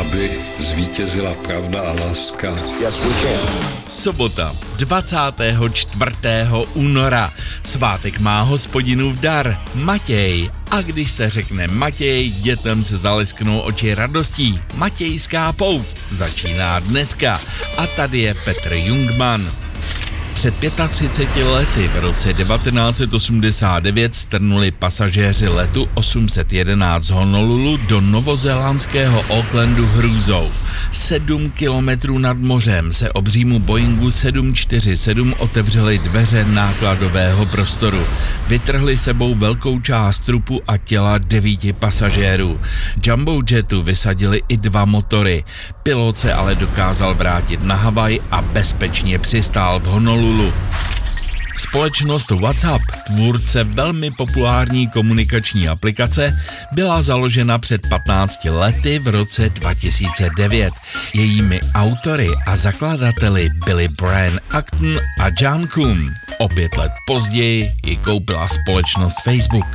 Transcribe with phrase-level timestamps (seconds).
[0.00, 2.50] aby zvítězila pravda a láska.
[2.80, 3.48] Yes, we can.
[3.88, 6.16] Sobota 24.
[6.74, 7.32] února.
[7.64, 10.50] Svátek má hospodinův dar, Matěj.
[10.70, 14.60] A když se řekne Matěj, dětem se zalesknou oči radostí.
[14.74, 17.40] Matějská pouť začíná dneska.
[17.76, 19.67] A tady je Petr Jungman.
[20.38, 20.54] Před
[20.90, 30.50] 35 lety v roce 1989 strnuli pasažéři letu 811 z Honolulu do novozélandského Aucklandu hrůzou.
[30.92, 38.00] Sedm kilometrů nad mořem se obřímu Boeingu 747 otevřely dveře nákladového prostoru.
[38.48, 42.60] Vytrhli sebou velkou část trupu a těla devíti pasažérů.
[43.06, 45.44] Jumbo jetu vysadili i dva motory.
[45.82, 50.27] Pilot se ale dokázal vrátit na Havaj a bezpečně přistál v Honolulu
[51.56, 56.40] Společnost WhatsApp, tvůrce velmi populární komunikační aplikace,
[56.72, 60.72] byla založena před 15 lety v roce 2009.
[61.14, 66.10] Jejími autory a zakladateli byli Brian Acton a John Kuhn.
[66.38, 69.66] O pět let později ji koupila společnost Facebook.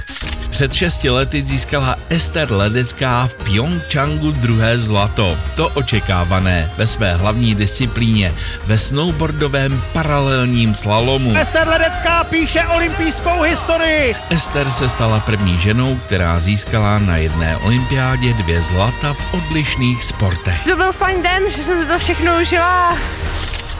[0.53, 5.39] Před šesti lety získala Ester Ledecká v Pyeongchangu druhé zlato.
[5.55, 8.34] To očekávané ve své hlavní disciplíně
[8.67, 11.36] ve snowboardovém paralelním slalomu.
[11.36, 14.14] Ester Ledecká píše olympijskou historii.
[14.31, 20.64] Ester se stala první ženou, která získala na jedné olympiádě dvě zlata v odlišných sportech.
[20.64, 22.97] To byl fajn den, že jsem si to všechno užila.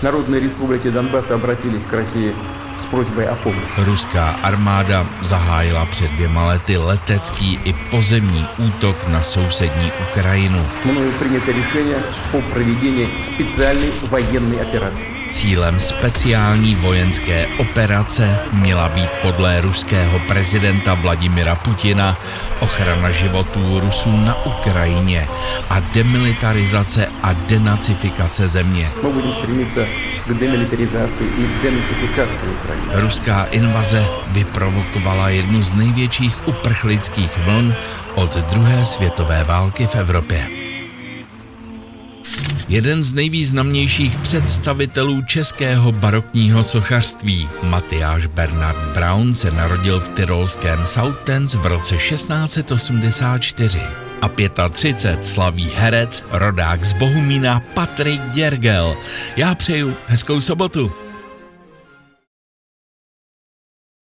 [0.03, 2.33] Народные республики Донбасса обратились к России
[2.77, 3.79] s pročbou a pomoc.
[3.79, 10.67] Ruská armáda zahájila před dvěma lety letecký i pozemní útok na sousední Ukrajinu.
[10.85, 11.97] Мною принято решение
[12.33, 15.09] o provedení speciální vojenské operace.
[15.31, 22.17] Cílem speciální vojenské operace měla být podle ruského prezidenta Vladimira Putina
[22.61, 25.29] ochrana životů Rusů na Ukrajině
[25.71, 28.91] a demilitarizace a denacifikace země.
[29.03, 29.81] My budeme stремиться
[30.27, 32.62] k demilitarizaci i denacifikaci Ukrajiny.
[32.94, 37.76] Ruská invaze vyprovokovala jednu z největších uprchlických vln
[38.16, 40.48] od druhé světové války v Evropě.
[42.68, 51.56] Jeden z nejvýznamnějších představitelů českého barokního sochařství, Matyáš Bernard Brown, se narodil v tyrolském Sautens
[51.56, 53.80] v roce 1684
[54.22, 54.30] a
[54.70, 58.98] 35 slaví herec, rodák z Bohumína Patrik Děrgel.
[59.38, 60.92] Já přeju hezkou sobotu.